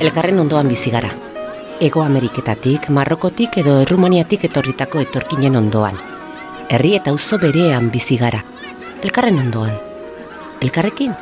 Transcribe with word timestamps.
elkarren 0.00 0.38
ondoan 0.40 0.68
bizi 0.68 0.90
gara. 0.90 1.10
Ego 1.80 2.02
Ameriketatik, 2.02 2.88
Marrokotik 2.88 3.58
edo 3.60 3.78
Errumaniatik 3.82 4.44
etorritako 4.48 5.00
etorkinen 5.04 5.56
ondoan. 5.56 5.98
Herri 6.68 6.94
eta 6.98 7.12
auzo 7.12 7.38
berean 7.38 7.90
bizi 7.90 8.16
gara. 8.20 8.42
Elkarren 9.02 9.38
ondoan. 9.40 9.74
Elkarrekin? 10.60 11.14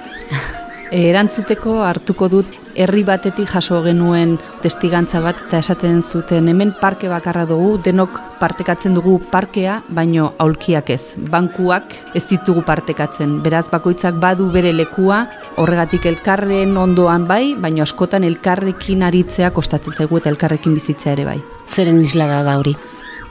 Erantzuteko 1.05 1.81
hartuko 1.83 2.29
dut 2.29 2.59
herri 2.75 3.05
batetik 3.07 3.49
jaso 3.51 3.81
genuen 3.85 4.37
testigantza 4.63 5.21
bat 5.25 5.41
eta 5.47 5.61
esaten 5.63 6.03
zuten 6.03 6.49
hemen 6.51 6.75
parke 6.81 7.09
bakarra 7.09 7.45
dugu, 7.47 7.79
denok 7.85 8.21
partekatzen 8.41 8.95
dugu 8.95 9.19
parkea, 9.33 9.81
baino 9.89 10.33
aulkiak 10.43 10.91
ez. 10.91 11.15
Bankuak 11.31 11.95
ez 12.15 12.25
ditugu 12.31 12.65
partekatzen, 12.67 13.39
beraz 13.45 13.67
bakoitzak 13.73 14.19
badu 14.21 14.51
bere 14.53 14.73
lekua, 14.75 15.25
horregatik 15.57 16.07
elkarren 16.11 16.77
ondoan 16.77 17.29
bai, 17.31 17.55
baino 17.61 17.85
askotan 17.87 18.25
elkarrekin 18.25 19.03
aritzea 19.07 19.53
kostatzen 19.55 19.95
zaigu 19.95 20.21
eta 20.21 20.33
elkarrekin 20.33 20.75
bizitzea 20.75 21.15
ere 21.15 21.29
bai. 21.31 21.41
Zeren 21.69 22.03
isla 22.03 22.29
da 22.43 22.59
hori? 22.59 22.77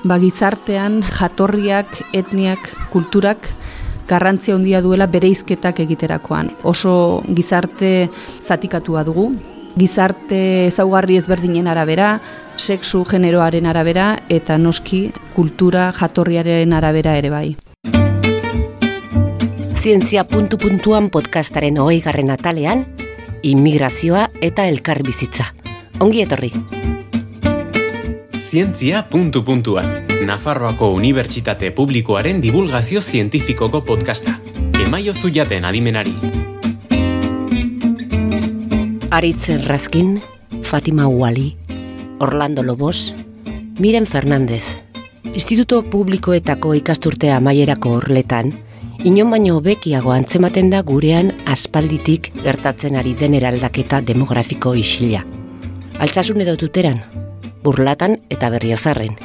Ba, 0.04 0.18
gizartean 0.20 1.00
jatorriak, 1.08 2.02
etniak, 2.12 2.74
kulturak 2.92 3.54
garrantzia 4.08 4.56
handia 4.56 4.82
duela 4.82 5.08
bereizketak 5.08 5.80
egiterakoan. 5.86 6.52
Oso 6.64 7.24
gizarte 7.34 8.10
zatikatua 8.42 9.04
dugu, 9.04 9.32
gizarte 9.78 10.68
ezaugarri 10.68 11.18
ezberdinen 11.18 11.68
arabera, 11.68 12.20
sexu 12.58 13.04
generoaren 13.10 13.66
arabera 13.66 14.08
eta 14.30 14.58
noski 14.58 15.08
kultura 15.36 15.92
jatorriaren 15.98 16.74
arabera 16.74 17.18
ere 17.18 17.34
bai. 17.34 17.48
Zientzia 19.84 20.24
puntu 20.24 20.58
puntuan 20.58 21.10
podcastaren 21.12 21.78
hogei 21.82 22.00
garren 22.06 22.32
atalean, 22.32 22.86
immigrazioa 23.44 24.30
eta 24.42 24.68
elkar 24.72 25.04
bizitza. 25.04 25.50
Ongi 26.00 26.24
etorri. 26.24 26.54
Zientzia 28.40 29.04
puntu 29.10 29.44
puntuan. 29.44 30.13
Nafarroako 30.26 30.92
Unibertsitate 30.94 31.72
Publikoaren 31.72 32.42
divulgazio 32.42 33.02
zientifikoko 33.02 33.82
podcasta. 33.82 34.38
Emaio 34.86 35.14
zuiaten 35.14 35.66
adimenari. 35.66 36.14
Aritzen 39.12 39.64
Razkin, 39.66 40.22
Fatima 40.62 41.08
Uali, 41.08 41.58
Orlando 42.20 42.64
Lobos, 42.64 43.16
Miren 43.80 44.06
Fernandez. 44.06 44.64
Instituto 45.34 45.82
Publikoetako 45.84 46.74
ikasturtea 46.74 47.38
amaierako 47.38 47.98
horletan, 47.98 48.54
inon 49.04 49.32
baino 49.34 49.60
bekiago 49.62 50.14
antzematen 50.16 50.70
da 50.70 50.82
gurean 50.82 51.34
aspalditik 51.46 52.32
gertatzen 52.44 52.96
ari 52.96 53.14
den 53.20 53.34
eraldaketa 53.34 54.02
demografiko 54.02 54.74
isila. 54.76 55.26
Altsasun 56.00 56.42
edo 56.42 56.58
tuteran, 56.58 57.02
burlatan 57.64 58.22
eta 58.30 58.50
berriozarren. 58.50 59.18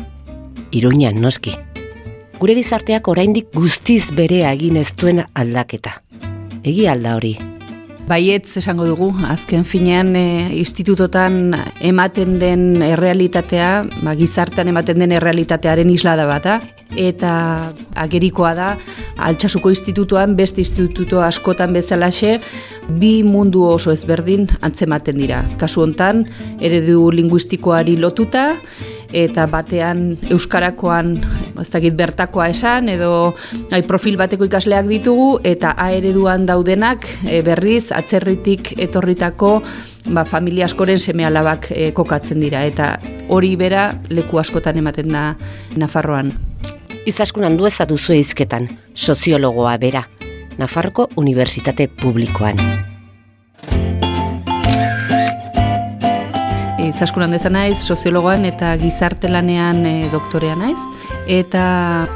Iruñan 0.70 1.20
noski. 1.20 1.54
Gure 2.38 2.54
gizarteak 2.54 3.08
oraindik 3.08 3.48
guztiz 3.54 4.10
bere 4.14 4.44
egin 4.50 4.76
ez 4.76 4.90
duen 4.96 5.24
aldaketa. 5.34 5.96
Egi 6.62 6.86
alda 6.86 7.16
hori. 7.16 7.36
Baietz 8.08 8.56
esango 8.56 8.86
dugu, 8.88 9.10
azken 9.28 9.66
finean 9.68 10.14
e, 10.16 10.48
institutotan 10.56 11.52
ematen 11.84 12.38
den 12.40 12.82
errealitatea, 12.82 13.68
ba, 14.00 14.14
gizartean 14.16 14.70
ematen 14.72 15.02
den 15.02 15.12
errealitatearen 15.12 15.90
islada 15.92 16.24
bata, 16.28 16.56
eta 16.96 17.32
agerikoa 18.00 18.54
da, 18.56 18.68
altxasuko 19.28 19.68
institutuan, 19.74 20.38
beste 20.38 20.64
instituto 20.64 21.20
askotan 21.20 21.76
bezalaxe, 21.76 22.38
bi 23.00 23.18
mundu 23.28 23.66
oso 23.68 23.92
ezberdin 23.92 24.48
antzematen 24.64 25.20
dira. 25.20 25.42
Kasu 25.60 25.84
hontan, 25.84 26.24
eredu 26.64 27.10
linguistikoari 27.12 27.98
lotuta, 28.00 28.54
eta 29.12 29.46
batean 29.50 30.16
euskarakoan 30.30 31.14
ez 31.60 31.68
dakit 31.72 31.96
bertakoa 31.96 32.48
esan 32.52 32.88
edo 32.92 33.34
ai, 33.72 33.82
profil 33.86 34.18
bateko 34.20 34.48
ikasleak 34.48 34.88
ditugu 34.88 35.38
eta 35.44 35.74
A 35.78 35.90
ereduan 35.92 36.46
daudenak 36.46 37.06
e, 37.24 37.40
berriz 37.42 37.90
atzerritik 37.92 38.74
etorritako 38.78 39.62
ba, 40.12 40.24
familia 40.24 40.66
askoren 40.68 41.00
seme 41.00 41.26
alabak 41.26 41.70
e, 41.70 41.92
kokatzen 41.92 42.40
dira 42.40 42.64
eta 42.64 42.96
hori 43.28 43.54
bera 43.56 43.90
leku 44.10 44.38
askotan 44.38 44.76
ematen 44.76 45.08
da 45.12 45.34
Nafarroan. 45.76 46.32
Izaskun 47.08 47.44
handu 47.44 47.66
ezatu 47.66 47.96
izketan, 48.12 48.68
soziologoa 48.94 49.78
bera, 49.78 50.04
Nafarroko 50.58 51.08
Unibertsitate 51.16 51.88
Publikoan. 51.88 52.87
Izaskun 56.88 57.22
handeza 57.26 57.50
naiz, 57.52 57.76
soziologoan 57.84 58.46
eta 58.48 58.70
gizartelanean 58.80 59.82
e, 59.84 59.92
doktorea 60.12 60.54
naiz. 60.56 60.78
Eta 61.28 61.62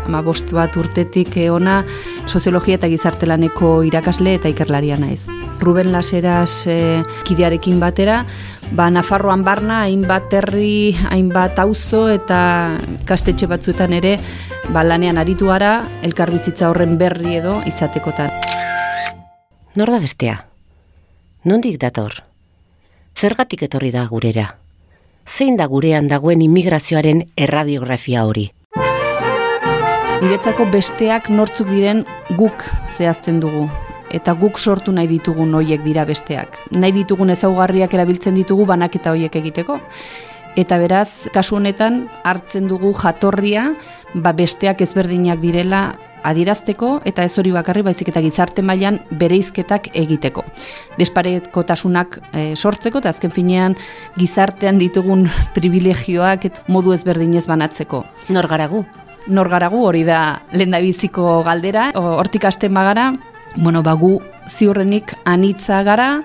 ma, 0.08 0.22
bost 0.24 0.52
bat 0.56 0.76
urtetik 0.80 1.36
e, 1.36 1.50
ona 1.52 1.82
soziologia 2.24 2.78
eta 2.78 2.88
gizartelaneko 2.88 3.74
irakasle 3.84 4.38
eta 4.38 4.48
ikerlaria 4.52 4.96
naiz. 4.96 5.26
Ruben 5.60 5.92
Laseras 5.92 6.64
e, 6.70 7.02
kidearekin 7.28 7.82
batera, 7.82 8.22
ba, 8.72 8.88
Nafarroan 8.94 9.44
barna, 9.44 9.82
hainbat 9.84 10.32
herri, 10.40 10.94
hainbat 11.10 11.60
auzo 11.60 12.06
eta 12.12 12.40
kastetxe 13.08 13.50
batzuetan 13.50 13.92
ere 13.98 14.16
ba, 14.72 14.86
lanean 14.86 15.20
aritu 15.20 15.52
gara, 15.52 15.74
elkarbizitza 16.02 16.70
horren 16.72 16.96
berri 17.02 17.36
edo 17.42 17.58
izatekotan. 17.68 18.32
Nor 19.76 19.92
da 19.92 20.00
bestea? 20.00 20.40
Nondik 21.44 21.76
dator? 21.82 22.22
Zergatik 23.18 23.68
etorri 23.68 23.92
da 23.92 24.08
gurera? 24.08 24.61
Zein 25.28 25.56
da 25.56 25.66
gurean 25.66 26.08
dagoen 26.08 26.42
immigrazioaren 26.42 27.24
erradiografia 27.36 28.24
hori? 28.24 28.50
Niretzako 30.22 30.68
besteak 30.70 31.30
nortzuk 31.30 31.70
diren 31.70 32.04
guk 32.38 32.66
zehazten 32.86 33.40
dugu 33.42 33.66
eta 34.12 34.34
guk 34.36 34.58
sortu 34.60 34.92
nahi 34.92 35.08
ditugun 35.08 35.54
hoiek 35.56 35.82
dira 35.82 36.04
besteak. 36.04 36.58
Nahi 36.76 36.92
ditugun 37.00 37.32
ezaugarriak 37.32 37.94
erabiltzen 37.96 38.36
ditugu 38.36 38.66
banaketa 38.68 39.14
hoiek 39.14 39.36
egiteko. 39.40 39.78
Eta 40.56 40.76
beraz, 40.76 41.32
kasu 41.32 41.56
honetan 41.56 42.02
hartzen 42.28 42.68
dugu 42.68 42.92
jatorria, 42.92 43.70
ba 44.14 44.34
besteak 44.36 44.84
ezberdinak 44.84 45.40
direla 45.40 45.94
adirazteko 46.22 47.00
eta 47.08 47.24
ez 47.24 47.32
hori 47.38 47.52
bakarri 47.54 47.82
baizik 47.86 48.12
eta 48.12 48.22
gizarte 48.24 48.62
mailan 48.62 49.00
bereizketak 49.10 49.90
egiteko. 49.98 50.44
Desparekotasunak 50.98 52.18
e, 52.32 52.44
sortzeko 52.56 53.02
eta 53.02 53.12
azken 53.12 53.34
finean 53.34 53.76
gizartean 54.18 54.78
ditugun 54.80 55.28
privilegioak 55.56 56.48
modu 56.68 56.94
ezberdinez 56.96 57.46
banatzeko. 57.50 58.04
Nor 58.30 58.48
garagu? 58.50 58.84
Nor 59.28 59.48
garagu 59.48 59.84
hori 59.86 60.02
da 60.04 60.42
lendabiziko 60.50 61.42
galdera, 61.46 61.90
hortik 61.94 62.44
asten 62.48 62.74
bagara, 62.74 63.12
bueno, 63.54 63.82
bagu 63.86 64.16
ziurrenik 64.48 65.14
anitza 65.24 65.82
gara, 65.86 66.22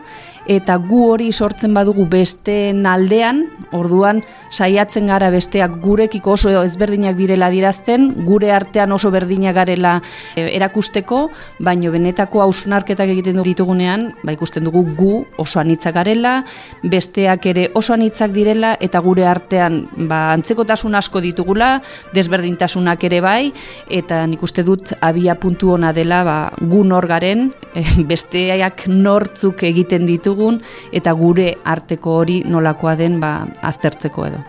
eta 0.47 0.78
gu 0.80 1.03
hori 1.12 1.31
sortzen 1.35 1.74
badugu 1.75 2.08
beste 2.09 2.72
aldean, 2.88 3.44
orduan 3.75 4.22
saiatzen 4.50 5.09
gara 5.12 5.30
besteak 5.30 5.75
gurekiko 5.84 6.34
oso 6.38 6.52
ezberdinak 6.63 7.18
direla 7.18 7.50
dirazten, 7.52 8.08
gure 8.25 8.53
artean 8.56 8.91
oso 8.96 9.12
berdinak 9.12 9.56
garela 9.57 9.97
e, 10.36 10.47
erakusteko, 10.56 11.28
baino 11.59 11.91
benetako 11.91 12.41
hausnarketak 12.46 13.12
egiten 13.12 13.36
dugu 13.36 13.52
ditugunean, 13.52 14.07
ba 14.24 14.31
ikusten 14.36 14.63
dugu 14.63 14.86
gu 14.96 15.12
oso 15.38 15.59
anitzak 15.59 15.97
garela, 16.00 16.38
besteak 16.84 17.46
ere 17.52 17.68
oso 17.75 17.94
anitzak 17.94 18.31
direla, 18.31 18.75
eta 18.80 19.03
gure 19.03 19.28
artean 19.28 19.84
ba, 20.07 20.31
antzekotasun 20.38 20.96
asko 20.96 21.22
ditugula, 21.24 21.81
desberdintasunak 22.16 23.03
ere 23.09 23.22
bai, 23.22 23.52
eta 23.91 24.24
nik 24.28 24.44
uste 24.47 24.63
dut 24.63 24.96
abia 25.02 25.36
puntu 25.36 25.74
ona 25.75 25.91
dela 25.94 26.24
ba, 26.24 26.38
gu 26.62 26.86
nor 26.88 27.07
garen, 27.12 27.50
e, 27.75 27.84
besteak 28.07 28.88
nortzuk 28.88 29.68
egiten 29.68 30.07
ditugu, 30.07 30.37
dugun 30.38 30.62
eta 30.94 31.13
gure 31.18 31.56
arteko 31.66 32.19
hori 32.22 32.44
nolakoa 32.45 32.95
den 32.95 33.19
ba, 33.19 33.48
aztertzeko 33.62 34.30
edo. 34.30 34.44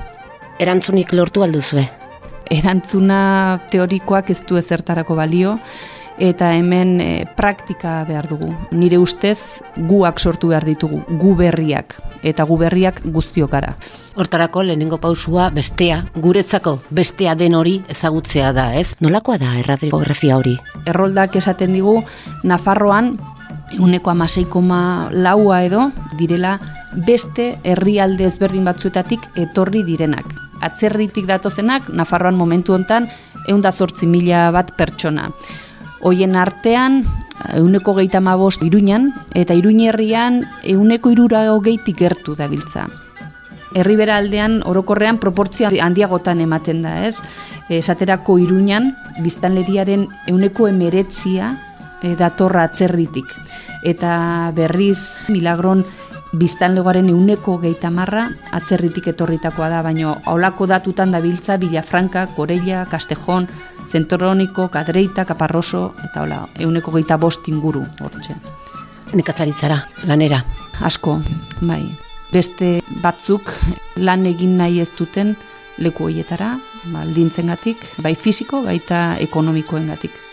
Erantzunik 0.61 1.15
lortu 1.17 1.43
alduzue? 1.47 1.87
Erantzuna 2.51 3.21
teorikoak 3.71 4.31
ez 4.33 4.43
du 4.49 4.57
ezertarako 4.57 5.17
balio, 5.19 5.59
eta 6.19 6.51
hemen 6.57 7.01
e, 7.01 7.27
praktika 7.37 8.03
behar 8.09 8.27
dugu. 8.29 8.51
Nire 8.75 8.99
ustez 8.99 9.63
guak 9.89 10.19
sortu 10.21 10.51
behar 10.51 10.67
ditugu, 10.67 11.01
gu 11.21 11.35
berriak, 11.39 11.95
eta 12.27 12.45
gu 12.45 12.59
berriak 12.59 13.01
guztiokara. 13.07 13.77
Hortarako 14.19 14.65
lehenengo 14.67 14.99
pausua 14.99 15.49
bestea, 15.55 16.03
guretzako 16.17 16.79
bestea 16.91 17.37
den 17.39 17.55
hori 17.55 17.79
ezagutzea 17.89 18.53
da, 18.53 18.73
ez? 18.75 18.97
Nolakoa 19.01 19.39
da 19.39 19.55
erradiografia 19.63 20.37
hori? 20.37 20.59
Erroldak 20.87 21.39
esaten 21.39 21.77
digu, 21.79 22.01
Nafarroan 22.43 23.15
uneko 23.77 24.11
amaseikoma 24.11 25.11
laua 25.13 25.63
edo 25.67 25.91
direla 26.19 26.59
beste 27.07 27.59
herrialde 27.65 28.27
ezberdin 28.27 28.65
batzuetatik 28.65 29.29
etorri 29.37 29.83
direnak. 29.85 30.33
Atzerritik 30.65 31.27
datozenak, 31.29 31.89
Nafarroan 31.93 32.35
momentu 32.35 32.75
hontan, 32.75 33.07
eunda 33.47 33.71
zortzi 33.73 34.07
mila 34.07 34.49
bat 34.51 34.73
pertsona. 34.77 35.29
Hoien 36.01 36.37
artean, 36.37 37.05
euneko 37.55 37.95
geita 37.99 38.21
mabost 38.21 38.63
iruñan, 38.67 39.13
eta 39.35 39.55
iruñerrian 39.55 40.43
euneko 40.65 41.13
irura 41.15 41.47
hogeitik 41.53 41.99
gertu 41.99 42.35
dabiltza. 42.35 42.89
herribera 43.75 44.17
aldean 44.17 44.63
orokorrean 44.65 45.19
proportzio 45.21 45.69
handiagotan 45.69 46.41
ematen 46.41 46.81
da, 46.83 47.07
ez? 47.07 47.19
Esaterako 47.69 48.39
iruñan, 48.41 48.95
biztanleriaren 49.21 50.09
euneko 50.27 50.69
emeretzia 50.69 51.59
e, 52.03 52.15
datorra 52.17 52.65
atzerritik. 52.69 53.27
Eta 53.87 54.53
berriz, 54.57 55.17
milagron, 55.29 55.85
biztanlegoaren 56.33 57.09
euneko 57.09 57.57
geitamarra 57.63 58.27
atzerritik 58.53 59.09
etorritakoa 59.15 59.69
da, 59.73 59.81
baino 59.83 60.19
aulako 60.29 60.67
datutan 60.69 61.13
da 61.13 61.21
biltza 61.25 61.57
Villafranca, 61.57 62.27
Corella, 62.37 62.85
Castejon, 62.91 63.49
Zentoroniko, 63.89 64.69
Kadreita, 64.69 65.25
Kaparroso, 65.25 65.95
eta 66.05 66.23
hola, 66.23 66.43
euneko 66.59 66.93
geita 66.99 67.17
bost 67.17 67.49
inguru, 67.49 67.85
hortxe. 68.01 68.37
Nekazaritzara, 69.17 69.79
lanera. 70.05 70.43
Asko, 70.85 71.19
bai. 71.63 71.83
Beste 72.29 72.83
batzuk 73.03 73.49
lan 73.97 74.27
egin 74.29 74.59
nahi 74.59 74.83
ez 74.83 74.91
duten 74.93 75.33
leku 75.81 76.11
hoietara, 76.11 76.59
baldintzen 76.93 77.49
gatik, 77.49 77.81
bai 78.05 78.13
fisiko, 78.15 78.61
baita 78.67 79.17
ekonomikoen 79.25 79.89
gatik. 79.89 80.28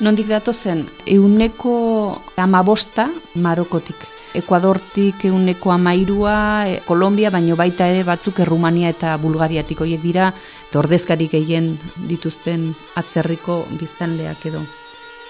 Nondik 0.00 0.28
datu 0.30 0.52
zen, 0.54 0.86
euneko 1.06 2.22
amabosta 2.36 3.08
Marokotik 3.34 4.18
Ekuadortik 4.34 5.24
euneko 5.24 5.72
amairua, 5.72 6.68
e, 6.68 6.80
Kolombia, 6.86 7.30
baino 7.30 7.56
baita 7.56 7.88
ere 7.88 8.04
batzuk 8.04 8.38
Errumania 8.44 8.90
eta 8.92 9.16
Bulgariatik 9.16 9.80
horiek 9.80 10.02
dira, 10.02 10.32
ordezkarik 10.76 11.32
gehien 11.32 11.72
dituzten 12.10 12.74
atzerriko 13.00 13.64
biztanleak 13.80 14.44
edo. 14.52 14.60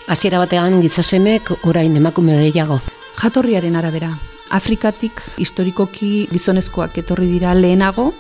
Hasiera 0.09 0.41
batean 0.43 0.81
gizasemek 0.83 1.53
orain 1.69 1.95
emakume 1.97 2.37
gehiago. 2.43 2.81
Jatorriaren 3.23 3.77
arabera, 3.77 4.11
Afrikatik 4.51 5.21
historikoki 5.39 6.27
gizonezkoak 6.33 6.99
etorri 6.99 7.29
dira 7.31 7.55
lehenago, 7.55 8.13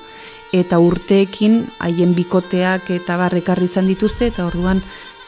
eta 0.52 0.78
urteekin 0.80 1.66
haien 1.84 2.14
bikoteak 2.16 2.90
eta 2.94 3.16
barrekarri 3.20 3.68
izan 3.68 3.88
dituzte, 3.88 4.30
eta 4.30 4.46
orduan 4.46 4.80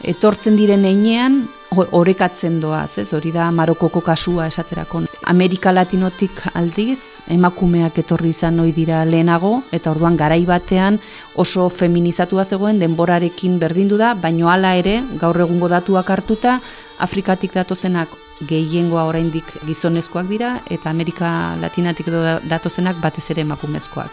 etortzen 0.03 0.57
diren 0.57 0.85
einean 0.85 1.43
orekatzen 1.71 2.59
doaz, 2.61 2.99
ez? 2.99 3.13
Hori 3.15 3.31
da 3.33 3.51
Marokoko 3.55 4.01
kasua 4.03 4.49
esaterako. 4.51 5.05
Amerika 5.31 5.73
Latinotik 5.73 6.43
aldiz 6.55 7.21
emakumeak 7.31 8.01
etorri 8.03 8.33
izan 8.35 8.59
ohi 8.61 8.73
dira 8.75 9.05
lehenago 9.05 9.63
eta 9.73 9.93
orduan 9.93 10.17
garai 10.17 10.43
batean 10.47 10.99
oso 11.35 11.69
feminizatua 11.71 12.45
zegoen 12.45 12.81
denborarekin 12.81 13.59
berdindu 13.63 13.99
da, 14.01 14.15
baino 14.15 14.51
hala 14.51 14.75
ere 14.77 15.01
gaur 15.21 15.39
egungo 15.41 15.69
datuak 15.69 16.11
hartuta 16.11 16.61
Afrikatik 16.99 17.55
datozenak 17.55 18.17
gehiengoa 18.49 19.05
oraindik 19.05 19.45
gizonezkoak 19.69 20.27
dira 20.29 20.57
eta 20.71 20.91
Amerika 20.91 21.55
Latinatik 21.61 22.11
datozenak 22.49 22.99
batez 23.01 23.29
ere 23.31 23.45
emakumezkoak. 23.47 24.11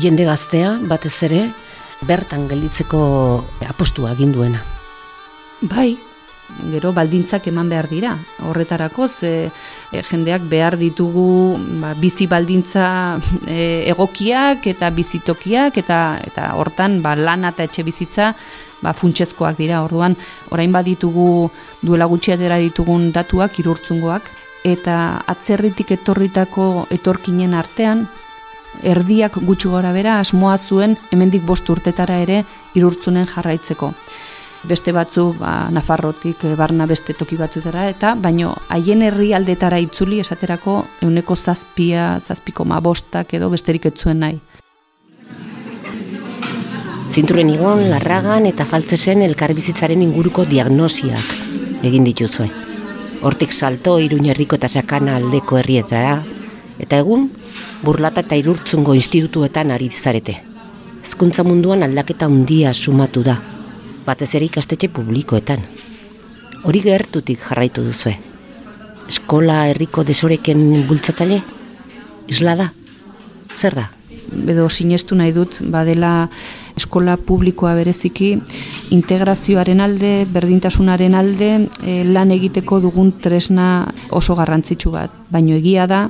Jende 0.00 0.24
gaztea 0.24 0.78
batez 0.88 1.16
ere 1.28 1.44
bertan 2.06 2.48
gelditzeko 2.48 3.04
apostua 3.68 4.14
egin 4.16 4.32
duena. 4.32 4.75
Bai, 5.62 5.96
gero 6.68 6.90
baldintzak 6.92 7.46
eman 7.48 7.70
behar 7.72 7.86
dira. 7.88 8.10
Horretarako 8.44 9.08
ze 9.08 9.48
e, 9.48 10.02
jendeak 10.02 10.42
behar 10.50 10.76
ditugu 10.76 11.56
ba, 11.80 11.94
bizi 11.96 12.26
baldintza 12.26 13.16
e, 13.48 13.88
egokiak 13.88 14.66
eta 14.66 14.90
bizitokiak 14.90 15.78
eta 15.80 16.20
eta 16.26 16.50
hortan 16.60 17.00
ba, 17.02 17.14
lana 17.16 17.54
eta 17.54 17.64
etxe 17.64 17.82
bizitza 17.82 18.34
ba, 18.82 18.92
funtsezkoak 18.92 19.56
dira. 19.56 19.80
Orduan, 19.82 20.16
orain 20.50 20.72
baditugu 20.72 21.50
duela 21.80 22.04
gutxi 22.04 22.36
ditugun 22.36 23.10
datuak 23.12 23.58
irurtzungoak 23.58 24.28
eta 24.64 25.22
atzerritik 25.26 25.90
etorritako 25.92 26.86
etorkinen 26.90 27.54
artean 27.54 28.06
erdiak 28.82 29.38
gutxi 29.40 29.68
gora 29.68 29.92
bera 29.92 30.20
asmoa 30.20 30.58
zuen 30.58 30.98
hemendik 31.10 31.42
bost 31.46 31.68
urtetara 31.70 32.18
ere 32.20 32.44
irurtzunen 32.74 33.26
jarraitzeko 33.26 33.94
beste 34.66 34.92
batzu 34.92 35.30
ba, 35.38 35.68
Nafarrotik 35.70 36.44
e, 36.44 36.54
barna 36.58 36.86
beste 36.90 37.14
toki 37.14 37.38
batzutara 37.38 37.86
eta 37.90 38.14
baino 38.18 38.54
haien 38.74 39.02
herrialdetara 39.06 39.78
itzuli 39.82 40.20
esaterako 40.20 40.76
euneko 41.06 41.36
zazpia, 41.36 42.18
zazpiko 42.20 42.64
mabostak 42.64 43.34
edo 43.38 43.50
besterik 43.50 43.86
etzuen 43.92 44.20
nahi. 44.24 44.40
Zinturen 47.16 47.48
igon, 47.48 47.86
larragan 47.88 48.44
eta 48.44 48.66
faltzesen 48.68 49.22
elkarbizitzaren 49.24 50.02
inguruko 50.04 50.44
diagnosiak 50.44 51.84
egin 51.86 52.04
dituzue. 52.04 52.50
Hortik 53.24 53.54
salto 53.54 53.96
iruñerriko 54.02 54.58
eta 54.58 54.68
sakana 54.68 55.16
aldeko 55.16 55.56
herrietara, 55.56 56.18
eta 56.78 56.98
egun 57.00 57.30
burlata 57.82 58.20
eta 58.26 58.36
irurtzungo 58.36 58.94
institutuetan 58.98 59.72
ari 59.72 59.88
zarete. 59.88 60.36
Ezkuntza 61.06 61.46
munduan 61.46 61.86
aldaketa 61.86 62.26
handia 62.28 62.74
sumatu 62.74 63.22
da, 63.24 63.38
batez 64.06 64.32
ere 64.38 64.46
ikastetxe 64.46 64.88
publikoetan. 64.94 65.66
Hori 66.66 66.80
gertutik 66.82 67.42
jarraitu 67.42 67.84
duzue. 67.84 68.16
Eskola 69.06 69.66
herriko 69.70 70.02
desoreken 70.06 70.62
bultzatzaile? 70.88 71.42
Isla 72.32 72.56
da? 72.58 72.72
Zer 73.54 73.76
da? 73.78 73.90
Edo 74.50 74.66
sinestu 74.68 75.14
nahi 75.14 75.30
dut, 75.34 75.60
badela 75.70 76.28
eskola 76.76 77.14
publikoa 77.16 77.76
bereziki 77.78 78.32
integrazioaren 78.94 79.80
alde, 79.80 80.10
berdintasunaren 80.32 81.14
alde, 81.14 81.50
eh, 81.82 82.02
lan 82.04 82.34
egiteko 82.34 82.80
dugun 82.82 83.12
tresna 83.22 83.86
oso 84.10 84.34
garrantzitsu 84.34 84.90
bat. 84.90 85.14
Baino 85.30 85.54
egia 85.54 85.86
da, 85.86 86.08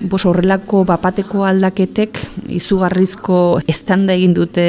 bos 0.00 0.24
horrelako 0.28 0.82
bapateko 0.84 1.44
aldaketek 1.48 2.18
izugarrizko 2.52 3.58
estanda 3.68 4.14
egin 4.16 4.34
dute 4.36 4.66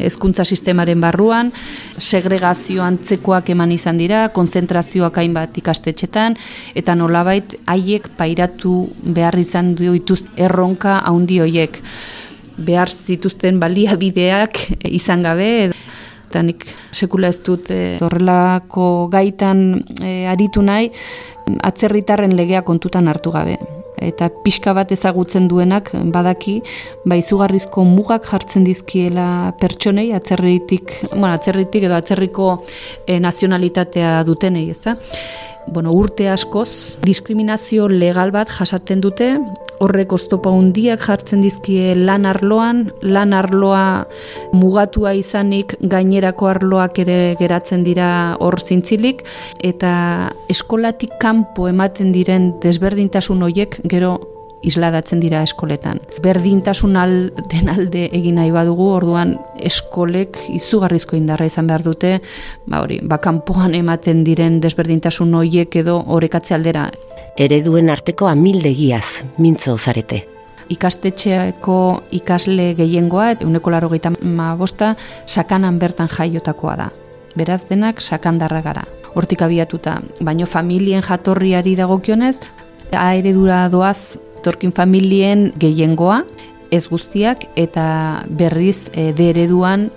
hezkuntza 0.00 0.44
sistemaren 0.44 1.00
barruan, 1.02 1.52
segregazio 1.98 2.82
antzekoak 2.84 3.50
eman 3.54 3.72
izan 3.74 4.00
dira, 4.00 4.28
konzentrazioak 4.34 5.20
hainbat 5.20 5.58
ikastetxetan, 5.60 6.36
eta 6.74 6.96
nolabait 6.96 7.56
haiek 7.70 8.08
pairatu 8.18 8.90
behar 9.02 9.38
izan 9.38 9.74
dituz 9.78 10.22
erronka 10.36 11.00
haundi 11.04 11.40
hoiek 11.44 11.80
behar 12.60 12.90
zituzten 12.92 13.60
baliabideak 13.60 14.58
izan 14.88 15.24
gabe, 15.24 15.50
eta 16.30 16.44
nik 16.46 16.64
sekula 16.92 17.28
ez 17.32 17.40
dut 17.42 17.72
e, 17.74 17.98
horrelako 18.04 19.08
gaitan 19.12 19.82
e, 19.98 20.24
aritu 20.30 20.62
nahi, 20.62 20.92
atzerritarren 21.66 22.36
legea 22.38 22.62
kontutan 22.62 23.08
hartu 23.10 23.34
gabe 23.34 23.58
eta 24.00 24.30
pixka 24.44 24.74
bat 24.76 24.92
ezagutzen 24.92 25.48
duenak 25.50 25.92
badaki 26.14 26.60
ba 27.04 27.18
izugarrizko 27.20 27.84
mugak 27.84 28.26
jartzen 28.30 28.64
dizkiela 28.64 29.52
pertsonei 29.60 30.10
atzerritik, 30.16 30.96
bueno, 31.12 31.32
atzerritik 31.34 31.86
edo 31.88 31.96
atzerriko 31.98 32.50
e, 33.06 33.20
nazionalitatea 33.20 34.20
dutenei, 34.28 34.68
ezta? 34.70 34.96
Bueno, 35.72 35.92
urte 35.94 36.26
askoz 36.28 36.96
diskriminazio 37.06 37.86
legal 37.88 38.32
bat 38.34 38.50
jasaten 38.50 39.00
dute, 39.00 39.28
horrek 39.80 40.12
oztopa 40.12 40.50
hundiak 40.50 41.04
jartzen 41.04 41.44
dizkie 41.44 41.94
lan 41.94 42.26
arloan, 42.26 42.88
lan 43.06 43.32
arloa 43.32 44.08
mugatua 44.52 45.14
izanik 45.14 45.76
gainerako 45.80 46.50
arloak 46.50 46.98
ere 47.04 47.18
geratzen 47.38 47.84
dira 47.86 48.10
hor 48.42 48.58
zintzilik, 48.60 49.22
eta 49.62 49.92
eskolatik 50.50 51.14
kanpo 51.22 51.68
ematen 51.70 52.10
diren 52.12 52.50
desberdintasun 52.64 53.46
hoiek 53.46 53.78
gero 53.86 54.16
isladatzen 54.62 55.20
dira 55.20 55.42
eskoletan. 55.42 56.00
Berdintasun 56.22 56.96
alden 57.00 57.70
alde 57.72 58.06
egin 58.12 58.38
nahi 58.40 58.52
badugu, 58.54 58.90
orduan 58.94 59.36
eskolek 59.56 60.38
izugarrizko 60.52 61.16
indarra 61.16 61.46
izan 61.48 61.68
behar 61.70 61.84
dute, 61.86 62.18
ba 62.66 62.82
hori, 62.84 63.00
ba 63.02 63.20
kanpoan 63.22 63.74
ematen 63.74 64.24
diren 64.24 64.60
desberdintasun 64.60 65.34
hoiek 65.34 65.80
edo 65.82 66.00
orekatze 66.06 66.54
aldera. 66.56 66.88
Ereduen 67.40 67.90
arteko 67.90 68.28
amildegiaz, 68.28 69.24
mintzo 69.38 69.76
zarete. 69.78 70.26
Ikastetxeako 70.70 71.76
ikasle 72.14 72.74
gehiengoa, 72.78 73.34
uneko 73.42 73.70
laro 73.70 73.90
ma 74.22 74.54
bosta, 74.54 74.94
sakanan 75.26 75.78
bertan 75.78 76.08
jaiotakoa 76.08 76.76
da. 76.76 76.90
Beraz 77.34 77.66
denak 77.68 78.00
sakandarra 78.00 78.60
gara. 78.62 78.84
Hortik 79.14 79.42
abiatuta, 79.42 80.00
baino 80.20 80.46
familien 80.46 81.02
jatorriari 81.02 81.74
dagokionez, 81.74 82.40
a 82.92 83.14
eredura 83.14 83.68
doaz 83.68 84.18
torkin 84.42 84.72
familien 84.72 85.50
gehiengoa, 85.60 86.24
ez 86.70 86.86
guztiak, 86.88 87.46
eta 87.58 88.24
berriz 88.30 88.88
e, 88.92 89.10
ereduan 89.12 89.90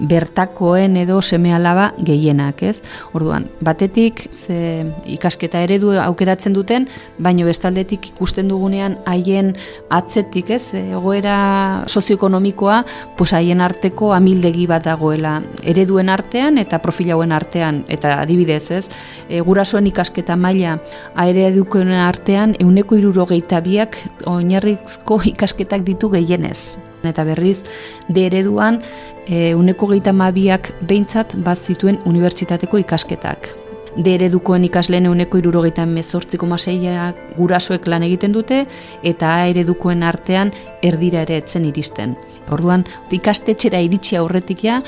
bertakoen 0.00 0.96
edo 1.00 1.20
seme 1.22 1.52
alaba 1.54 1.90
gehienak, 2.04 2.62
ez? 2.62 2.82
Orduan, 3.16 3.46
batetik 3.64 4.26
ze 4.32 4.86
ikasketa 5.06 5.62
eredu 5.64 5.92
aukeratzen 6.00 6.54
duten, 6.56 6.88
baino 7.18 7.46
bestaldetik 7.46 8.10
ikusten 8.12 8.48
dugunean 8.48 8.98
haien 9.06 9.54
atzetik, 9.90 10.50
ez? 10.50 10.74
Egoera 10.76 11.84
sozioekonomikoa, 11.86 12.82
pues 13.16 13.32
haien 13.36 13.60
arteko 13.64 14.12
amildegi 14.16 14.66
bat 14.70 14.84
dagoela 14.86 15.40
ereduen 15.64 16.10
artean 16.12 16.58
eta 16.62 16.80
profilauen 16.84 17.32
artean 17.32 17.84
eta 17.88 18.20
adibidez, 18.20 18.70
ez? 18.70 18.86
E, 19.28 19.40
gurasoen 19.40 19.86
ikasketa 19.92 20.36
maila 20.36 20.78
aire 21.26 21.48
edukoen 21.50 21.92
artean 21.92 22.56
euneko 22.60 22.98
irurogeita 23.00 23.60
biak 23.64 23.98
oinarrizko 24.26 25.22
ikasketak 25.34 25.86
ditu 25.86 26.12
gehienez 26.12 26.85
Eta 27.04 27.24
berriz, 27.24 27.64
de 28.08 28.26
ereduan, 28.26 28.80
e, 29.26 29.54
uneko 29.54 29.90
geita 29.92 30.12
mabiak 30.12 30.72
behintzat 30.80 31.36
bat 31.44 31.58
zituen 31.58 32.00
unibertsitateko 32.04 32.80
ikasketak. 32.84 33.52
De 33.96 34.12
eredukoen 34.12 34.64
ikasleen 34.66 35.06
uneko 35.08 35.38
irurogeita 35.40 35.86
mezortziko 35.88 36.46
maseia 36.46 37.14
gurasoek 37.38 37.86
lan 37.88 38.04
egiten 38.04 38.34
dute, 38.34 38.66
eta 39.02 39.32
A 39.36 39.46
eredukoen 39.48 40.02
artean 40.02 40.52
erdira 40.84 41.22
ere 41.24 41.38
etzen 41.40 41.64
iristen. 41.64 42.16
Orduan, 42.52 42.84
ikastetxera 43.10 43.80
iritsi 43.80 44.16
aurretikia, 44.20 44.82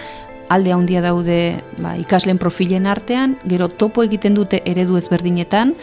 alde 0.49 0.73
handia 0.73 1.01
daude 1.05 1.39
ba, 1.79 1.95
ikasleen 2.01 2.39
profilen 2.41 2.87
artean, 2.89 3.37
gero 3.49 3.69
topo 3.69 4.05
egiten 4.05 4.37
dute 4.37 4.63
eredu 4.67 4.97
ezberdinetan, 5.01 5.75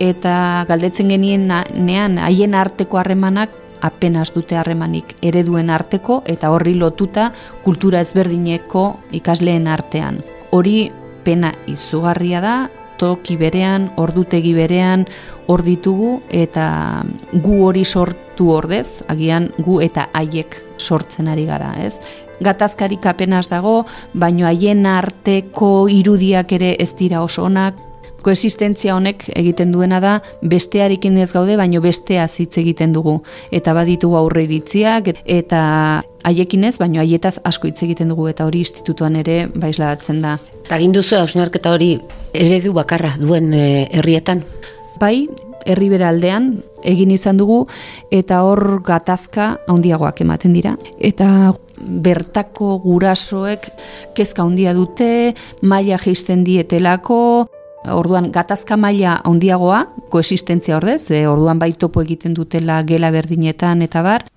eta 0.00 0.64
galdetzen 0.68 1.10
genien 1.12 1.48
nean 1.74 2.18
haien 2.22 2.54
arteko 2.54 2.98
harremanak 2.98 3.58
apenas 3.82 4.32
dute 4.34 4.56
harremanik 4.56 5.16
ereduen 5.22 5.70
arteko 5.70 6.22
eta 6.26 6.50
horri 6.54 6.74
lotuta 6.78 7.30
kultura 7.64 8.00
ezberdineko 8.00 8.84
ikasleen 9.18 9.68
artean. 9.68 10.22
Hori 10.52 10.90
pena 11.24 11.52
izugarria 11.66 12.40
da, 12.40 12.56
toki 12.98 13.36
berean, 13.36 13.90
ordutegi 13.98 14.52
berean, 14.54 15.06
hor 15.50 15.62
ditugu 15.66 16.20
eta 16.30 16.66
gu 17.32 17.62
hori 17.66 17.84
sortu 17.84 18.50
ordez, 18.54 19.02
agian 19.10 19.50
gu 19.58 19.80
eta 19.82 20.08
haiek 20.14 20.60
sortzen 20.78 21.28
ari 21.28 21.46
gara, 21.46 21.74
ez? 21.82 21.98
gatazkarik 22.42 23.06
apenas 23.06 23.48
dago, 23.48 23.84
baino 24.14 24.46
haien 24.48 24.86
arteko 24.86 25.88
irudiak 25.88 26.52
ere 26.58 26.74
ez 26.82 26.90
dira 26.98 27.22
oso 27.22 27.46
onak. 27.46 27.78
Koexistentzia 28.22 28.94
honek 28.94 29.24
egiten 29.34 29.72
duena 29.74 29.98
da 30.02 30.12
bestearekin 30.46 31.16
ez 31.18 31.32
gaude, 31.34 31.56
baino 31.58 31.80
bestea 31.82 32.28
hitz 32.30 32.54
egiten 32.60 32.92
dugu. 32.94 33.18
Eta 33.50 33.74
baditugu 33.74 34.16
aurre 34.16 34.44
iritziak, 34.46 35.10
eta 35.26 35.62
haiekin 36.22 36.64
ez, 36.64 36.76
baino 36.78 37.00
haietaz 37.02 37.40
asko 37.44 37.66
hitz 37.68 37.82
egiten 37.82 38.12
dugu, 38.12 38.28
eta 38.30 38.46
hori 38.46 38.62
institutuan 38.62 39.16
ere 39.18 39.46
baizladatzen 39.54 40.22
da. 40.22 40.36
Eta 40.62 40.78
ginduzu 40.78 41.18
hausnarketa 41.18 41.72
hori 41.74 41.96
eredu 42.32 42.72
bakarra 42.78 43.16
duen 43.18 43.50
eh, 43.54 43.88
herrietan? 43.90 44.44
Bai, 45.00 45.26
herribera 45.66 46.10
aldean 46.12 46.54
egin 46.86 47.10
izan 47.14 47.38
dugu 47.40 47.64
eta 48.14 48.42
hor 48.46 48.82
gatazka 48.86 49.56
handiagoak 49.70 50.22
ematen 50.24 50.54
dira 50.56 50.76
eta 50.98 51.52
bertako 51.82 52.76
gurasoek 52.84 53.66
kezka 54.14 54.44
handia 54.44 54.74
dute, 54.74 55.34
maila 55.62 55.98
jisten 55.98 56.44
dietelako, 56.46 57.48
Orduan 57.90 58.30
gatazka 58.30 58.76
maila 58.78 59.16
handiagoa 59.26 59.80
koexistentzia 60.10 60.76
ordez, 60.76 61.10
e, 61.10 61.26
orduan 61.26 61.58
bai 61.58 61.72
topo 61.74 62.02
egiten 62.02 62.34
dutela 62.34 62.78
gela 62.86 63.10
berdinetan 63.10 63.82
eta 63.82 64.02
bar. 64.06 64.28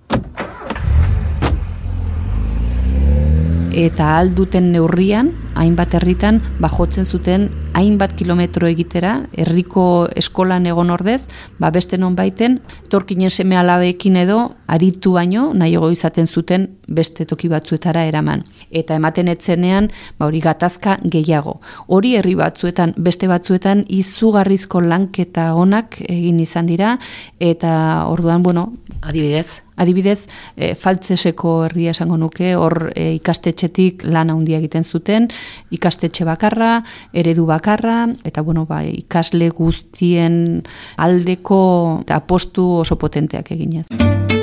Eta 3.76 4.16
alduten 4.18 4.72
neurrian, 4.72 5.30
hainbat 5.54 5.94
herritan, 5.94 6.40
bajotzen 6.58 7.04
zuten 7.04 7.50
hainbat 7.76 8.16
kilometro 8.16 8.66
egitera, 8.66 9.26
herriko 9.36 10.08
eskolan 10.16 10.66
egon 10.66 10.90
ordez, 10.90 11.28
ba 11.60 11.70
beste 11.70 11.98
non 12.00 12.16
baiten, 12.16 12.62
torkinen 12.90 13.30
seme 13.30 13.58
alabeekin 13.60 14.16
edo, 14.16 14.56
aritu 14.66 15.12
baino, 15.16 15.52
nahiago 15.54 15.90
izaten 15.90 16.26
zuten 16.26 16.68
beste 16.88 17.26
toki 17.26 17.48
batzuetara 17.48 18.04
eraman. 18.06 18.44
Eta 18.70 18.96
ematen 18.98 19.28
etzenean, 19.28 19.90
ba 20.18 20.26
hori 20.26 20.40
gatazka 20.44 20.98
gehiago. 21.04 21.60
Hori 21.86 22.16
herri 22.16 22.34
batzuetan, 22.38 22.94
beste 22.96 23.28
batzuetan, 23.30 23.84
izugarrizko 23.88 24.80
lanketa 24.80 25.52
onak 25.54 26.00
egin 26.08 26.40
izan 26.40 26.66
dira, 26.66 26.96
eta 27.40 27.76
orduan, 28.10 28.42
bueno, 28.42 28.72
adibidez, 29.02 29.62
Adibidez, 29.76 30.24
e, 30.56 30.70
faltzeseko 30.74 31.66
herria 31.66 31.92
esango 31.92 32.16
nuke, 32.16 32.54
hor 32.56 32.88
e, 32.94 33.10
ikastetxetik 33.18 34.06
lan 34.08 34.32
handia 34.32 34.56
egiten 34.62 34.84
zuten, 34.88 35.28
ikastetxe 35.76 36.24
bakarra, 36.24 36.78
eredu 37.12 37.44
bakarra, 37.50 38.06
eta 38.24 38.44
bueno, 38.46 38.64
ba, 38.64 38.80
ikasle 38.88 39.50
guztien 39.52 40.62
aldeko 40.96 41.60
apostu 42.08 42.70
oso 42.80 42.96
potenteak 42.96 43.52
eginez. 43.52 44.35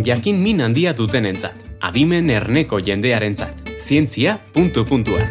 Jakin 0.00 0.40
min 0.40 0.60
handia 0.60 0.94
duten 0.96 1.26
entzat, 1.28 1.58
adimen 1.80 2.30
erneko 2.30 2.78
jendearen 2.80 3.36
zat, 3.36 3.58
zientzia 3.76 4.38
puntu 4.52 4.84
puntuan. 4.88 5.28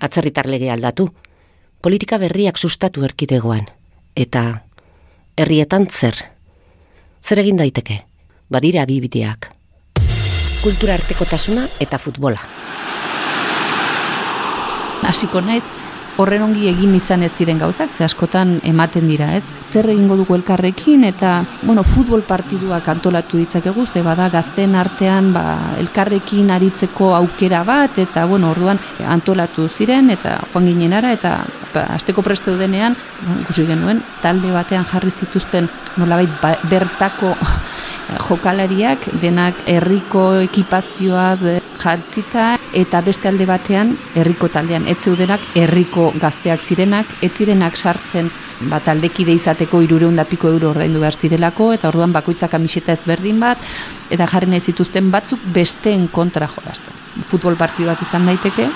Atzerritar 0.00 0.44
lege 0.46 0.68
aldatu, 0.70 1.08
politika 1.82 2.18
berriak 2.20 2.60
sustatu 2.60 3.04
erkidegoan, 3.08 3.64
eta 4.16 4.44
herrietan 5.36 5.88
zer? 5.88 6.20
Zer 7.24 7.40
egin 7.40 7.56
daiteke? 7.56 8.02
Badira 8.52 8.84
adibideak. 8.84 9.48
Kultura 10.62 10.94
artekotasuna 11.00 11.66
eta 11.80 11.98
futbola 11.98 12.56
hasiko 15.06 15.40
naiz 15.40 15.64
horren 16.16 16.42
ongi 16.46 16.68
egin 16.70 16.94
izan 16.96 17.22
ez 17.26 17.32
diren 17.36 17.58
gauzak, 17.60 17.92
ze 17.92 18.04
askotan 18.06 18.56
ematen 18.64 19.06
dira, 19.08 19.32
ez? 19.36 19.50
Zer 19.62 19.90
egingo 19.92 20.16
dugu 20.16 20.36
elkarrekin 20.38 21.04
eta, 21.08 21.32
bueno, 21.62 21.84
futbol 21.84 22.22
partiduak 22.26 22.88
antolatu 22.88 23.40
ditzakegu, 23.40 23.86
ze 23.86 24.02
bada 24.02 24.28
gazten 24.32 24.74
artean, 24.74 25.32
ba, 25.34 25.44
elkarrekin 25.80 26.50
aritzeko 26.54 27.12
aukera 27.16 27.62
bat 27.64 27.98
eta, 27.98 28.26
bueno, 28.26 28.50
orduan 28.50 28.80
antolatu 29.06 29.68
ziren 29.68 30.10
eta 30.10 30.38
joan 30.52 30.70
ginenara 30.72 31.12
eta 31.12 31.36
ba, 31.74 31.86
asteko 31.96 32.24
presto 32.24 32.56
denean, 32.56 32.96
ikusi 33.42 33.66
genuen, 33.68 34.02
talde 34.22 34.52
batean 34.54 34.86
jarri 34.88 35.10
zituzten 35.10 35.68
nolabait 35.96 36.32
ba, 36.42 36.56
bertako 36.70 37.34
jokalariak 38.28 39.08
denak 39.20 39.62
herriko 39.66 40.26
ekipazioaz 40.46 41.40
jartzita 41.76 42.56
eta 42.76 43.00
beste 43.04 43.28
alde 43.28 43.46
batean 43.48 43.94
herriko 44.16 44.48
taldean. 44.52 44.86
Ez 44.88 44.98
zeudenak 45.04 45.44
herriko 45.58 46.10
gazteak 46.20 46.62
zirenak 46.62 47.16
ez 47.22 47.32
zirenak 47.36 47.76
sartzen. 47.76 48.30
Ba 48.70 48.80
taldekide 48.80 49.34
izateko 49.36 49.82
300 49.82 50.26
piko 50.30 50.50
euro 50.52 50.70
ordaindu 50.74 51.02
behar 51.02 51.14
zirelako 51.14 51.72
eta 51.76 51.88
orduan 51.88 52.12
bakoitzak 52.16 52.50
kamiseta 52.50 52.92
ezberdin 52.96 53.40
bat 53.40 53.62
eta 54.10 54.26
jarri 54.26 54.50
nahi 54.50 54.60
zituzten 54.60 55.10
batzuk 55.10 55.42
besteen 55.54 56.08
kontra 56.08 56.48
jolasten. 56.48 56.94
Futbol 57.26 57.56
partidu 57.56 57.90
bat 57.90 58.02
izan 58.02 58.26
daiteke 58.26 58.70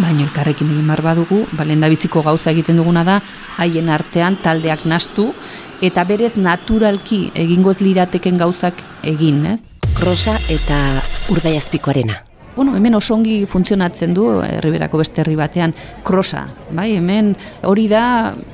baina 0.00 0.22
elkarrekin 0.26 0.70
egin 0.70 0.86
bar 0.86 1.02
badugu 1.02 1.46
ba 1.52 1.64
biziko 1.64 2.22
gauza 2.22 2.50
egiten 2.50 2.76
duguna 2.76 3.04
da 3.04 3.20
haien 3.58 3.88
artean 3.88 4.36
taldeak 4.42 4.84
nastu 4.84 5.34
eta 5.80 6.04
berez 6.04 6.36
naturalki 6.36 7.30
egingo 7.34 7.70
ez 7.70 7.80
lirateken 7.80 8.38
gauzak 8.38 8.82
egin, 9.02 9.46
ez? 9.46 9.60
Krosa 9.94 10.38
eta 10.48 11.02
urdaiazpikoarena. 11.28 12.31
Bueno, 12.54 12.76
hemen 12.76 12.94
osongi 12.94 13.46
funtzionatzen 13.48 14.12
du 14.12 14.26
herriberako 14.44 14.98
beste 15.00 15.22
herri 15.22 15.38
batean 15.38 15.72
krosa, 16.04 16.42
bai? 16.76 16.90
Hemen 16.98 17.30
hori 17.64 17.86
da 17.88 18.02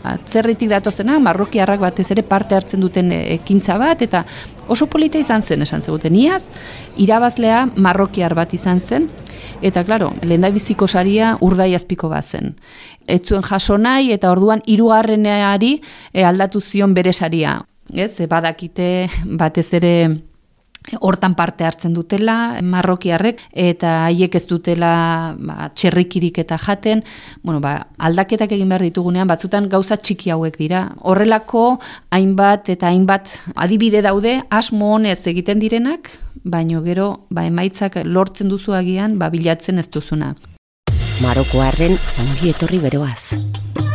atzerritik 0.07 0.71
datozena, 0.71 1.17
marrokiarrak 1.19 1.83
batez 1.83 2.07
ere 2.15 2.23
parte 2.23 2.55
hartzen 2.55 2.85
duten 2.85 3.11
ekintza 3.19 3.75
bat 3.81 4.05
eta 4.07 4.23
oso 4.71 4.87
polita 4.87 5.19
izan 5.19 5.43
zen 5.43 5.67
esan 5.67 5.83
zeguten. 5.83 6.15
Iaz 6.15 6.45
irabazlea 6.97 7.65
marrokiar 7.75 8.37
bat 8.39 8.55
izan 8.55 8.79
zen 8.79 9.11
eta 9.67 9.83
claro, 9.83 10.13
lehendabiziko 10.23 10.87
saria 10.87 11.35
urdaiazpiko 11.43 12.13
bat 12.15 12.25
zen. 12.25 12.55
Ez 13.07 13.25
zuen 13.27 13.43
jaso 13.43 13.81
nahi 13.83 14.13
eta 14.15 14.31
orduan 14.31 14.63
hirugarreneari 14.65 15.75
e, 16.13 16.23
aldatu 16.23 16.63
zion 16.63 16.95
bere 16.95 17.13
saria. 17.13 17.59
Ez, 17.91 18.15
badakite 18.31 19.09
batez 19.43 19.73
ere 19.75 19.95
hortan 21.01 21.35
parte 21.35 21.65
hartzen 21.65 21.95
dutela 21.95 22.59
marrokiarrek 22.63 23.43
eta 23.53 24.05
haiek 24.07 24.35
ez 24.39 24.45
dutela 24.49 24.93
ba, 25.39 25.71
txerrikirik 25.75 26.39
eta 26.45 26.59
jaten. 26.59 27.03
Bueno, 27.43 27.61
ba, 27.61 27.89
aldaketak 27.99 28.53
egin 28.57 28.69
behar 28.69 28.87
ditugunean 28.89 29.29
batzutan 29.29 29.69
gauza 29.69 29.97
txiki 29.97 30.33
hauek 30.35 30.59
dira. 30.59 30.89
Horrelako 31.01 31.79
hainbat 32.15 32.71
eta 32.75 32.93
hainbat 32.93 33.33
adibide 33.57 34.03
daude 34.03 34.39
asmo 34.51 34.95
honez 34.95 35.21
egiten 35.27 35.59
direnak 35.63 36.13
baino 36.45 36.83
gero 36.87 37.27
ba, 37.31 37.45
emaitzak 37.47 38.01
lortzen 38.05 38.49
duzu 38.49 38.77
agian 38.79 39.19
ba, 39.19 39.31
bilatzen 39.31 39.79
ez 39.79 39.89
duzuna. 39.91 40.35
Marokoarren 41.19 41.99
ongi 42.23 42.55
etorri 42.55 42.79
beroaz 42.79 43.88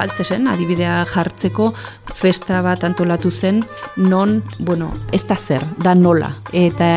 faltzesen, 0.00 0.48
adibidea 0.48 1.02
jartzeko 1.10 1.70
festa 2.16 2.60
bat 2.64 2.84
antolatu 2.88 3.30
zen, 3.30 3.62
non, 4.00 4.40
bueno, 4.58 4.92
ez 5.12 5.24
da 5.28 5.36
zer, 5.36 5.64
da 5.84 5.94
nola. 5.94 6.32
Eta 6.56 6.88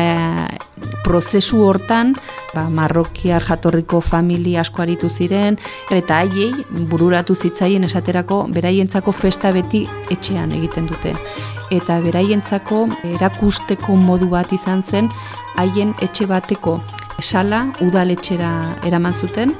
prozesu 1.04 1.60
hortan, 1.64 2.14
ba, 2.54 2.66
marrokiar 2.72 3.44
jatorriko 3.44 4.00
familia 4.04 4.62
asko 4.64 4.84
aritu 4.84 5.10
ziren, 5.10 5.58
eta 5.92 6.22
haiei 6.22 6.50
bururatu 6.90 7.36
zitzaien 7.36 7.84
esaterako 7.84 8.44
beraientzako 8.54 9.12
festa 9.12 9.52
beti 9.52 9.84
etxean 10.10 10.56
egiten 10.56 10.88
dute. 10.90 11.14
Eta 11.74 12.00
beraientzako 12.04 12.86
erakusteko 13.16 13.96
modu 14.00 14.30
bat 14.32 14.52
izan 14.52 14.82
zen, 14.82 15.10
haien 15.60 15.94
etxe 16.02 16.26
bateko 16.30 16.80
sala 17.20 17.66
udaletxera 17.80 18.78
eraman 18.84 19.12
zuten, 19.14 19.54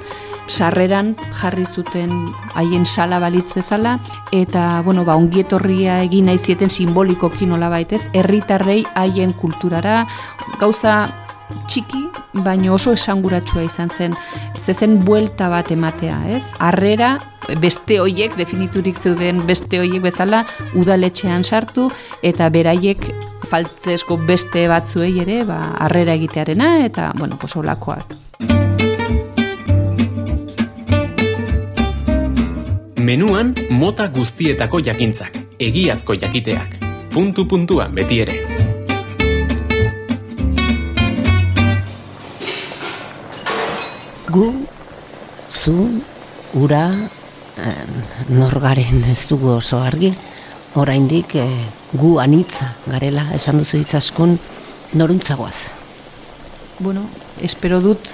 sarreran 0.49 1.15
jarri 1.41 1.65
zuten 1.65 2.13
haien 2.55 2.85
sala 2.87 3.19
balitz 3.21 3.55
bezala 3.57 3.99
eta 4.33 4.83
bueno, 4.85 5.05
ba 5.05 5.17
ongietorria 5.17 6.03
egin 6.05 6.27
nahi 6.29 6.39
zieten 6.39 6.71
simbolikoki 6.71 7.47
nolabait, 7.47 7.93
ez? 7.93 8.09
Herritarrei 8.13 8.85
haien 8.95 9.33
kulturara 9.33 10.05
gauza 10.61 11.25
txiki, 11.69 12.03
baino 12.45 12.75
oso 12.75 12.95
esanguratsua 12.97 13.65
izan 13.67 13.91
zen. 13.91 14.17
Ez 14.57 14.77
zen 14.77 14.99
buelta 15.05 15.49
bat 15.53 15.71
ematea, 15.71 16.19
ez? 16.33 16.49
Harrera 16.59 17.19
beste 17.61 18.01
hoiek 18.01 18.37
definiturik 18.37 18.99
zeuden 18.99 19.45
beste 19.47 19.81
hoiek 19.81 20.03
bezala 20.03 20.45
udaletxean 20.81 21.45
sartu 21.45 21.91
eta 22.23 22.49
beraiek 22.51 23.11
faltzesko 23.55 24.17
beste 24.27 24.65
batzuei 24.67 25.13
ere, 25.23 25.43
ba 25.47 25.77
harrera 25.85 26.15
egitearena 26.19 26.71
eta 26.83 27.13
bueno, 27.19 27.37
pues 27.39 27.55
holakoak. 27.55 28.15
Menuan 33.05 33.53
mota 33.71 34.09
guztietako 34.09 34.81
jakintzak, 34.89 35.39
egiazko 35.61 36.17
jakiteak. 36.19 36.81
Puntu 37.13 37.45
puntuan 37.47 37.95
beti 37.95 38.19
ere. 38.25 38.35
Gu, 44.35 44.49
zu, 45.47 45.77
ura, 46.59 46.89
eh, 47.63 47.87
norgaren 48.35 49.07
ez 49.15 49.21
dugu 49.31 49.55
oso 49.61 49.79
argi, 49.79 50.11
oraindik 50.75 51.39
eh, 51.39 51.84
gu 51.95 52.19
anitza 52.19 52.73
garela 52.87 53.29
esan 53.35 53.59
duzu 53.63 53.79
itzaskun 53.79 54.39
noruntzagoaz. 54.99 55.69
Bueno, 56.79 57.07
espero 57.41 57.81
dut 57.81 58.11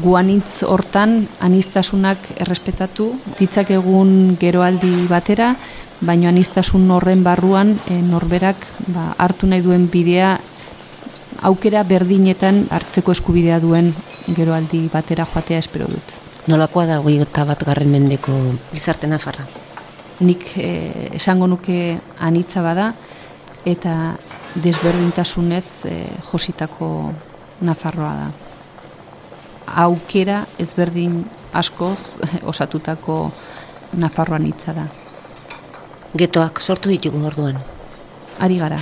guanitz 0.00 0.64
hortan 0.66 1.28
anistasunak 1.44 2.18
errespetatu, 2.40 3.12
ditzak 3.38 3.70
egun 3.76 4.36
geroaldi 4.40 5.06
batera, 5.10 5.52
baino 6.00 6.28
anistasun 6.28 6.90
horren 6.90 7.22
barruan 7.24 7.74
e, 7.86 8.00
norberak 8.02 8.66
ba, 8.88 9.12
hartu 9.18 9.46
nahi 9.46 9.62
duen 9.62 9.86
bidea 9.92 10.38
aukera 11.44 11.84
berdinetan 11.84 12.64
hartzeko 12.72 13.12
eskubidea 13.12 13.60
duen 13.60 13.92
geroaldi 14.36 14.88
batera 14.92 15.28
joatea 15.28 15.60
espero 15.60 15.88
dut. 15.92 16.16
Nolakoa 16.48 16.86
da 16.86 17.00
hori 17.00 17.20
bat 17.20 17.64
garren 17.64 17.92
mendeko 17.92 18.32
gizarte 18.72 19.06
nafarra? 19.06 19.46
Nik 20.20 20.52
e, 20.58 21.10
esango 21.18 21.46
nuke 21.50 21.98
anitza 22.18 22.62
bada 22.62 22.92
eta 23.66 24.14
desberdintasunez 24.54 25.66
e, 25.90 25.94
jositako 26.30 26.88
nafarroa 27.64 28.14
da 28.14 28.32
aukera 29.66 30.44
ezberdin 30.58 31.24
askoz 31.52 32.20
osatutako 32.42 33.30
Nafarroan 33.94 34.42
hitza 34.46 34.72
da. 34.74 34.88
Getoak 36.18 36.60
sortu 36.60 36.90
ditugu 36.90 37.20
orduan. 37.26 37.60
Ari 38.42 38.56
gara. 38.58 38.78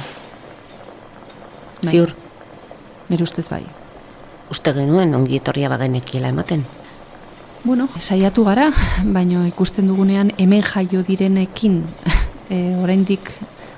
Bai. 1.83 1.91
Ziur. 1.91 2.15
Nire 3.11 3.27
ustez 3.29 3.45
bai. 3.53 3.62
Uste 4.53 4.73
genuen 4.73 5.12
ongi 5.15 5.37
etorria 5.37 5.69
bagenekiela 5.69 6.33
ematen. 6.33 6.65
Bueno, 7.64 7.87
saiatu 8.00 8.42
gara, 8.42 8.73
baino 9.14 9.45
ikusten 9.47 9.87
dugunean 9.87 10.33
hemen 10.35 10.64
jaio 10.66 11.04
direnekin 11.07 11.76
e, 12.50 12.57
oraindik 12.75 13.28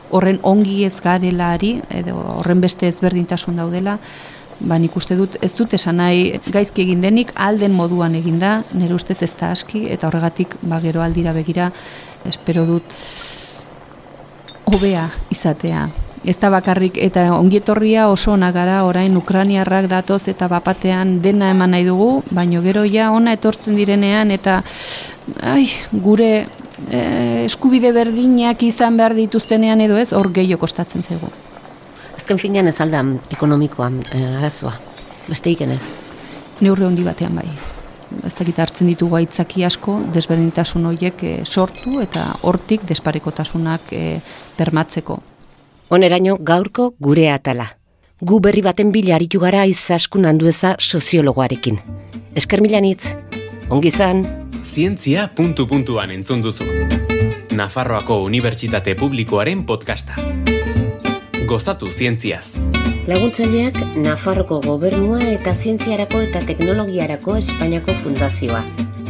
horren 0.09 0.39
ongi 0.41 0.79
ez 0.87 1.03
garelari, 1.05 1.75
edo 1.93 2.15
horren 2.39 2.63
beste 2.65 2.89
ezberdintasun 2.89 3.61
daudela, 3.61 3.99
ba 4.65 4.79
nik 4.81 4.97
uste 4.97 5.19
dut 5.19 5.37
ez 5.45 5.53
dut 5.59 5.75
esan 5.77 6.01
nahi 6.01 6.39
gaizki 6.55 6.87
egin 6.87 7.05
denik 7.05 7.35
alden 7.37 7.75
moduan 7.77 8.15
egin 8.17 8.39
da 8.41 8.55
nire 8.73 8.97
ustez 8.97 9.19
ez 9.27 9.33
da 9.37 9.51
aski 9.53 9.85
eta 9.93 10.09
horregatik 10.09 10.57
ba 10.63 10.81
gero 10.81 11.03
aldira 11.03 11.35
begira 11.37 11.71
espero 12.25 12.65
dut 12.65 12.95
hobea 14.71 15.11
izatea 15.35 15.89
ez 16.25 16.37
da 16.41 16.51
bakarrik 16.51 16.99
eta 16.99 17.27
ongietorria 17.37 18.09
oso 18.09 18.33
ona 18.33 18.51
gara 18.53 18.85
orain 18.85 19.17
ukraniarrak 19.17 19.89
datoz 19.89 20.29
eta 20.29 20.49
bapatean 20.49 21.21
dena 21.23 21.51
eman 21.51 21.71
nahi 21.71 21.85
dugu 21.85 22.23
baino 22.31 22.63
gero 22.63 22.85
ja 22.85 23.11
ona 23.13 23.33
etortzen 23.33 23.77
direnean 23.77 24.31
eta 24.31 24.63
ai, 25.43 25.69
gure 25.93 26.47
eh, 26.91 27.45
eskubide 27.45 27.93
berdinak 27.93 28.63
izan 28.63 28.97
behar 28.97 29.15
dituztenean 29.15 29.81
edo 29.81 29.97
ez 29.97 30.13
hor 30.13 30.33
gehiago 30.33 30.61
kostatzen 30.67 31.03
zaigu 31.03 31.33
azken 32.25 32.41
finean 32.41 32.69
ez 32.71 32.81
aldan 32.81 33.19
ekonomikoa 33.35 33.91
eh, 34.17 34.39
arazoa. 34.39 34.73
Beste 35.29 35.53
iken 35.53 35.75
ez. 35.75 35.83
Neurre 36.65 36.87
handi 36.89 37.05
batean 37.05 37.37
bai. 37.37 37.45
Ez 38.25 38.33
dakit 38.39 38.59
hartzen 38.63 38.89
ditugu 38.89 39.19
aitzaki 39.19 39.65
asko, 39.67 39.99
desberdintasun 40.15 40.89
horiek 40.89 41.25
eh, 41.29 41.35
sortu 41.45 41.99
eta 42.01 42.31
hortik 42.49 42.89
desparekotasunak 42.89 43.93
eh, 43.93 44.21
bermatzeko. 44.57 45.19
Oneraino 45.91 46.37
gaurko 46.41 46.95
gure 47.01 47.31
atala. 47.31 47.67
Gu 48.21 48.41
berri 48.41 48.63
baten 48.63 48.93
bila 48.93 49.17
aritu 49.17 49.41
gara 49.41 49.67
izaskun 49.67 50.25
handueza 50.25 50.77
soziologoarekin. 50.79 51.79
Esker 52.35 52.63
milanitz, 52.63 53.15
ongi 53.71 53.91
zan. 53.91 54.25
Zientzia 54.65 55.29
puntu 55.37 55.67
puntuan 55.67 56.11
entzun 56.11 56.43
duzu. 56.43 56.65
Nafarroako 57.55 58.23
Unibertsitate 58.25 58.97
Publikoaren 58.99 59.65
podcasta 59.67 60.17
gozatu 61.47 61.91
zientziaz. 61.93 62.55
Laguntzaileak 63.07 63.77
Nafarroko 64.01 64.61
gobernua 64.65 65.21
eta 65.29 65.53
zientziarako 65.55 66.23
eta 66.25 66.41
teknologiarako 66.49 67.37
Espainiako 67.41 67.95
fundazioa. 68.05 68.63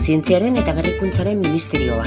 Zientziaren 0.03 0.59
eta 0.61 0.75
berrikuntzaren 0.75 1.39
ministerioa. 1.41 2.05